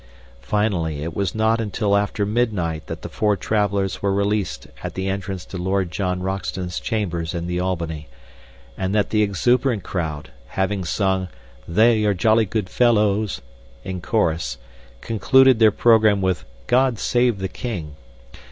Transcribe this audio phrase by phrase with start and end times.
[0.41, 5.07] Finally, it was not until after midnight that the four travelers were released at the
[5.07, 8.07] entrance to Lord John Roxton's chambers in the Albany,
[8.75, 11.27] and that the exuberant crowd, having sung
[11.67, 13.41] 'They are Jolly Good Fellows'
[13.83, 14.57] in chorus,
[15.01, 17.95] concluded their program with 'God Save the King.'